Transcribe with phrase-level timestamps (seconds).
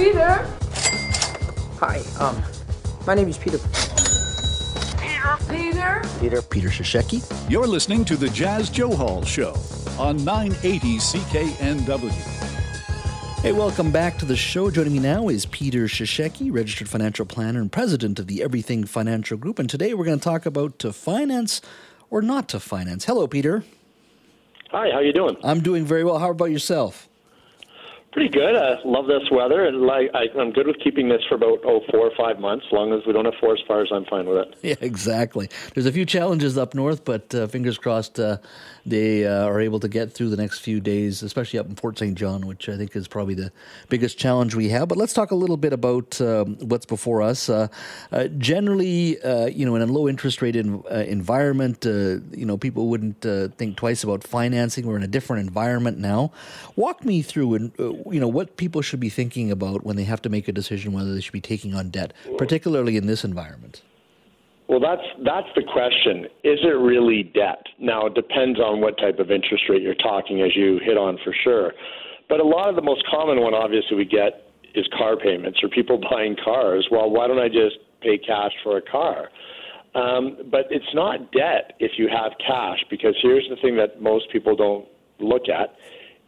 [0.00, 0.48] Peter.
[1.78, 2.42] Hi, um,
[3.06, 3.58] my name is Peter.
[4.96, 5.36] Peter.
[5.46, 6.02] Peter.
[6.18, 6.40] Peter.
[6.40, 7.50] Peter Cishecki.
[7.50, 9.54] You're listening to the Jas Johal Show
[10.02, 12.10] on 980 CKNW.
[13.42, 14.70] Hey, welcome back to the show.
[14.70, 19.36] Joining me now is Peter Cishecki, registered financial planner and president of the Everything Financial
[19.36, 19.58] Group.
[19.58, 21.60] And today we're going to talk about to finance
[22.08, 23.04] or not to finance.
[23.04, 23.64] Hello, Peter.
[24.70, 25.36] Hi, how you doing?
[25.44, 26.18] I'm doing very well.
[26.18, 27.09] How about yourself?
[28.12, 28.56] Pretty good.
[28.56, 31.80] I love this weather, and like I, I'm good with keeping this for about oh
[31.92, 32.66] four or five months.
[32.66, 34.56] As long as we don't have forest fires, I'm fine with it.
[34.70, 35.48] Yeah, exactly.
[35.74, 38.38] There's a few challenges up north, but uh, fingers crossed uh,
[38.86, 41.98] they uh, are able to get through the next few days, especially up in Fort
[41.98, 42.16] St.
[42.16, 43.52] John, which I think is probably the
[43.88, 44.88] biggest challenge we have.
[44.88, 47.48] But let's talk a little bit about um, what's before us.
[47.48, 47.68] Uh,
[48.10, 52.88] uh, generally, uh, you know, in a low interest rate in, environment, you know, people
[52.88, 53.22] wouldn't
[53.56, 54.86] think twice about financing.
[54.86, 56.32] We're in a different environment now.
[56.76, 57.72] Walk me through and
[58.10, 60.92] you know what people should be thinking about when they have to make a decision
[60.92, 63.82] whether they should be taking on debt, particularly in this environment.
[64.70, 66.26] Well, that's that's the question.
[66.44, 67.66] Is it really debt?
[67.80, 71.18] Now, it depends on what type of interest rate you're talking, as you hit on
[71.24, 71.72] for sure.
[72.28, 75.68] But a lot of the most common one, obviously, we get is car payments or
[75.68, 76.86] people buying cars.
[76.88, 79.30] Well, why don't I just pay cash for a car?
[79.96, 84.30] Um, but it's not debt if you have cash, because here's the thing that most
[84.30, 84.86] people don't
[85.18, 85.74] look at: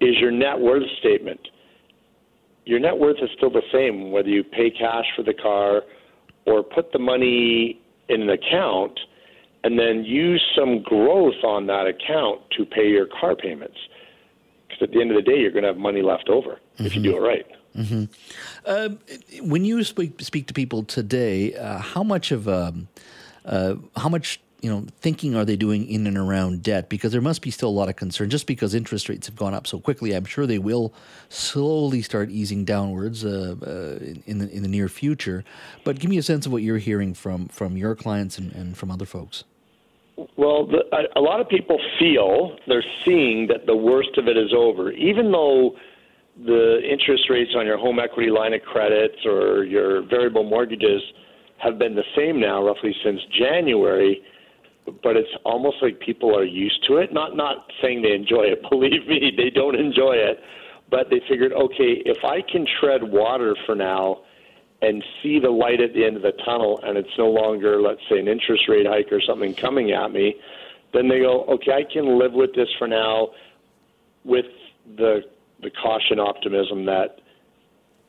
[0.00, 1.40] is your net worth statement
[2.68, 5.82] your net worth is still the same whether you pay cash for the car
[6.46, 9.00] or put the money in an account
[9.64, 13.78] and then use some growth on that account to pay your car payments.
[14.68, 16.86] Because at the end of the day, you're going to have money left over mm-hmm.
[16.86, 17.46] if you do it right.
[17.74, 18.04] Mm-hmm.
[18.66, 18.88] Uh,
[19.42, 22.88] when you speak, speak to people today, uh, how much of um,
[23.44, 26.88] uh, how much you know, thinking are they doing in and around debt?
[26.88, 28.28] Because there must be still a lot of concern.
[28.28, 30.92] Just because interest rates have gone up so quickly, I'm sure they will
[31.28, 35.44] slowly start easing downwards uh, uh, in the in the near future.
[35.84, 38.76] But give me a sense of what you're hearing from from your clients and, and
[38.76, 39.44] from other folks.
[40.36, 40.82] Well, the,
[41.14, 45.30] a, lot of people feel they're seeing that the worst of it is over, even
[45.30, 45.76] though
[46.44, 51.02] the interest rates on your home equity line of credits or your variable mortgages
[51.58, 54.20] have been the same now roughly since January
[55.02, 57.12] but it's almost like people are used to it.
[57.12, 58.62] Not not saying they enjoy it.
[58.70, 60.40] Believe me, they don't enjoy it.
[60.90, 64.22] But they figured, okay, if I can tread water for now
[64.80, 68.00] and see the light at the end of the tunnel, and it's no longer, let's
[68.08, 70.36] say, an interest rate hike or something coming at me,
[70.94, 73.30] then they go, okay, I can live with this for now,
[74.24, 74.46] with
[74.96, 75.22] the
[75.60, 77.20] the caution optimism that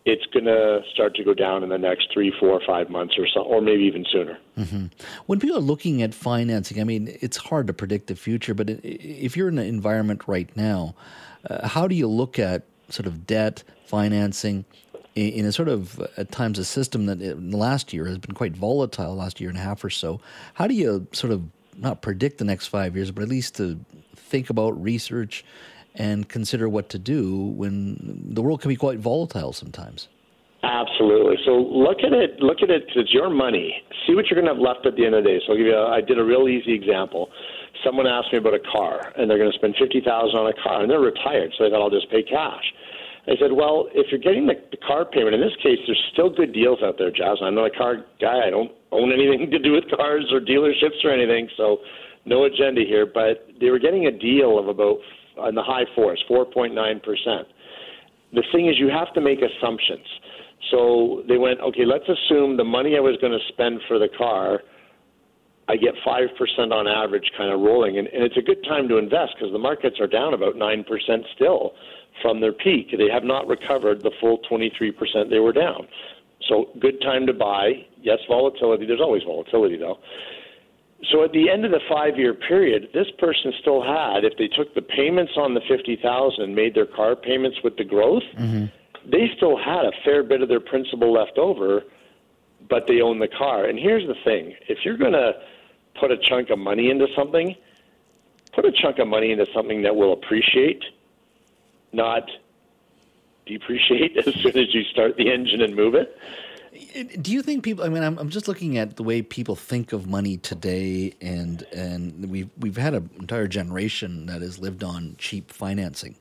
[0.06, 3.28] it's going to start to go down in the next three, four, five months or
[3.28, 4.38] so, or maybe even sooner.
[4.58, 4.86] Mm-hmm.
[5.26, 8.70] When people are looking at financing, I mean, it's hard to predict the future, but
[8.70, 10.96] if you're in an environment right now,
[11.50, 14.66] uh, how do you look at sort of debt financing?
[15.16, 18.34] In a sort of at times a system that in the last year has been
[18.36, 20.22] quite volatile, last year and a half or so.
[20.54, 21.44] How do you sort of
[21.76, 23.80] not predict the next five years, but at least to
[24.16, 25.44] think about research
[26.00, 30.08] and consider what to do when the world can be quite volatile sometimes.
[30.64, 31.36] Absolutely.
[31.46, 32.40] So look at it.
[32.40, 32.84] Look at it.
[32.96, 33.84] It's your money.
[34.08, 35.40] See what you're going to have left at the end of the day.
[35.46, 35.76] So I'll give you.
[35.76, 37.30] A, I did a real easy example.
[37.84, 40.58] Someone asked me about a car, and they're going to spend fifty thousand on a
[40.64, 42.64] car, and they're retired, so they thought I'll just pay cash.
[43.28, 46.32] I said, well, if you're getting the, the car payment, in this case, there's still
[46.34, 47.38] good deals out there, Jas.
[47.44, 48.48] I'm not a car guy.
[48.48, 51.78] I don't own anything to do with cars or dealerships or anything, so
[52.26, 53.06] no agenda here.
[53.06, 54.98] But they were getting a deal of about
[55.48, 56.74] in the high fours, 4.9%.
[58.34, 60.06] The thing is, you have to make assumptions.
[60.72, 64.10] So they went, okay, let's assume the money I was going to spend for the
[64.18, 64.62] car,
[65.68, 66.28] I get 5%
[66.72, 67.98] on average kind of rolling.
[67.98, 70.86] And, and it's a good time to invest because the markets are down about 9%
[71.36, 71.74] still
[72.22, 72.88] from their peak.
[72.98, 75.88] They have not recovered the full 23% they were down.
[76.48, 77.86] So good time to buy.
[78.02, 78.86] Yes, volatility.
[78.86, 80.00] There's always volatility, though.
[81.12, 84.48] So at the end of the five year period, this person still had, if they
[84.48, 88.24] took the payments on the fifty thousand and made their car payments with the growth,
[88.38, 88.66] mm-hmm.
[89.10, 91.84] they still had a fair bit of their principal left over,
[92.70, 93.66] but they own the car.
[93.66, 95.34] And here's the thing: if you're going to
[96.00, 97.56] put a chunk of money into something,
[98.54, 100.84] put a chunk of money into something that will appreciate,
[101.94, 102.30] not
[103.46, 106.18] depreciate as soon as you start the engine and move it.
[107.22, 107.84] Do you think people?
[107.84, 111.64] I mean, I'm, I'm just looking at the way people think of money today, and
[111.74, 116.16] and we've we've had an entire generation that has lived on cheap financing.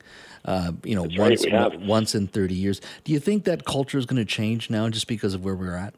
[0.45, 2.81] Uh, you know, That's once right, once in 30 years.
[3.05, 5.77] Do you think that culture is going to change now, just because of where we're
[5.77, 5.95] at?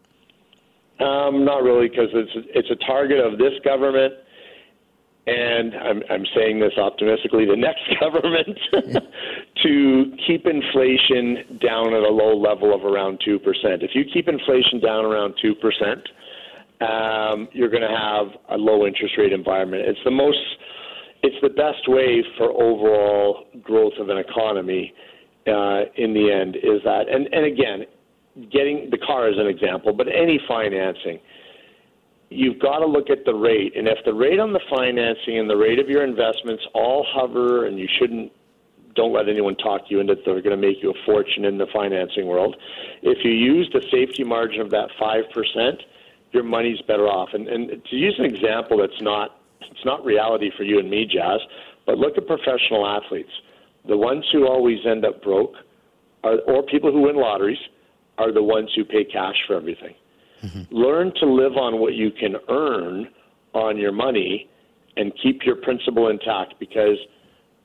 [0.99, 4.15] Um, not really, because it's it's a target of this government,
[5.27, 8.59] and I'm I'm saying this optimistically, the next government,
[9.63, 13.39] to keep inflation down at a low level of around 2%,
[13.83, 15.55] if you keep inflation down around 2%,
[16.81, 19.85] um, you're going to have a low interest rate environment.
[19.87, 20.39] It's the most,
[21.23, 24.93] it's the best way for overall growth of an economy.
[25.47, 27.87] Uh, in the end, is that, and and again,
[28.53, 31.19] getting the car as an example, but any financing,
[32.29, 35.49] you've got to look at the rate, and if the rate on the financing and
[35.49, 38.31] the rate of your investments all hover, and you shouldn't
[39.01, 41.67] don't let anyone talk you into they're going to make you a fortune in the
[41.73, 42.55] financing world.
[43.01, 45.83] If you use the safety margin of that five percent,
[46.33, 47.31] your money's better off.
[47.33, 51.07] And, and to use an example that's not it's not reality for you and me,
[51.07, 51.41] Jas,
[51.87, 53.31] but look at professional athletes.
[53.89, 55.55] The ones who always end up broke,
[56.23, 57.59] are, or people who win lotteries,
[58.19, 59.95] are the ones who pay cash for everything.
[60.43, 60.75] Mm-hmm.
[60.75, 63.09] Learn to live on what you can earn
[63.55, 64.51] on your money
[64.97, 66.99] and keep your principal intact because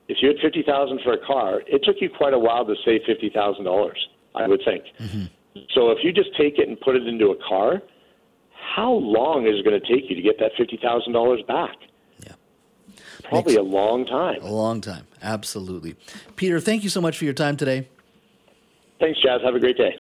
[0.08, 2.74] if you had fifty thousand for a car, it took you quite a while to
[2.84, 3.98] save fifty thousand dollars,
[4.34, 4.84] I would think.
[5.00, 5.24] Mm-hmm.
[5.74, 7.82] So if you just take it and put it into a car,
[8.74, 11.76] how long is it going to take you to get that fifty thousand dollars back?
[12.24, 12.32] Yeah,
[13.24, 14.42] probably Makes a long time.
[14.42, 15.96] A long time, absolutely.
[16.36, 17.88] Peter, thank you so much for your time today.
[19.00, 19.40] Thanks, Jas.
[19.44, 19.94] Have a great day.